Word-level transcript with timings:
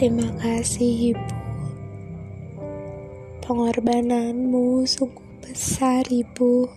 Terima 0.00 0.32
kasih 0.40 1.12
Ibu. 1.12 1.36
Pengorbananmu 3.44 4.88
sungguh 4.88 5.44
besar 5.44 6.08
Ibu. 6.08 6.72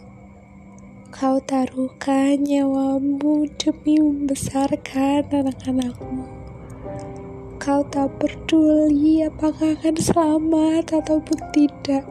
Kau 1.07 1.39
taruhkan 1.39 2.43
nyawamu 2.43 3.47
demi 3.55 4.03
membesarkan 4.03 5.23
anak-anakmu. 5.31 6.27
Kau 7.63 7.87
tak 7.87 8.11
peduli 8.19 9.23
apakah 9.23 9.71
akan 9.79 9.95
selamat 9.95 10.91
ataupun 10.91 11.39
tidak. 11.55 12.03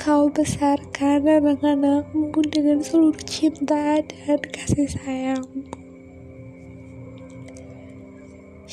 Kau 0.00 0.32
besarkan 0.32 1.28
anak-anakmu 1.28 2.40
dengan 2.48 2.80
seluruh 2.80 3.20
cinta 3.28 4.00
dan 4.00 4.40
kasih 4.48 4.88
sayangmu 4.88 5.81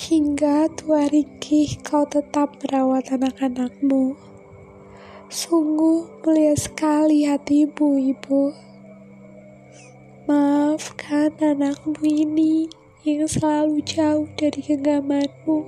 Hingga 0.09 0.73
tua 0.73 1.05
ringkih 1.05 1.85
kau 1.85 2.01
tetap 2.01 2.57
merawat 2.57 3.13
anak-anakmu. 3.13 4.17
Sungguh 5.29 6.09
mulia 6.25 6.57
sekali 6.57 7.29
hatimu, 7.29 8.17
Ibu. 8.17 8.49
Maafkan 10.25 11.29
anakmu 11.37 12.01
ini 12.01 12.65
yang 13.05 13.29
selalu 13.29 13.85
jauh 13.85 14.25
dari 14.33 14.57
genggamanmu. 14.65 15.61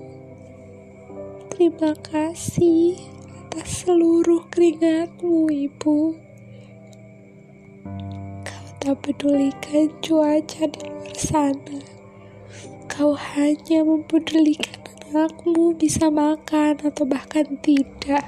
Terima 1.53 1.93
kasih 2.01 2.97
atas 3.45 3.85
seluruh 3.85 4.41
keringatmu, 4.49 5.53
Ibu. 5.53 6.17
Kau 8.41 8.67
tak 8.81 9.05
pedulikan 9.05 9.93
cuaca 10.01 10.65
di 10.65 10.81
luar 10.89 11.13
sana 11.13 12.00
Kau 12.91 13.15
hanya 13.15 13.87
mempedulikan 13.87 14.83
anakmu 15.07 15.71
bisa 15.79 16.11
makan 16.11 16.75
atau 16.75 17.07
bahkan 17.07 17.55
tidak. 17.63 18.27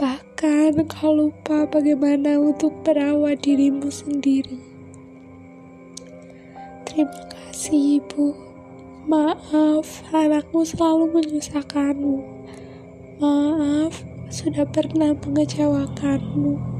Bahkan 0.00 0.80
kau 0.88 1.12
lupa 1.12 1.68
bagaimana 1.68 2.40
untuk 2.40 2.72
merawat 2.80 3.44
dirimu 3.44 3.92
sendiri. 3.92 4.56
Terima 6.88 7.28
kasih 7.28 8.00
ibu. 8.00 8.32
Maaf, 9.04 10.00
anakmu 10.16 10.64
selalu 10.64 11.12
menyusahkanmu. 11.12 12.24
Maaf, 13.20 14.00
sudah 14.32 14.64
pernah 14.64 15.12
mengecewakanmu. 15.12 16.71